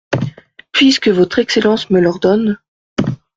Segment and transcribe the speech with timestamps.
[0.71, 2.57] Puisque Votre Excellence me l'ordonne.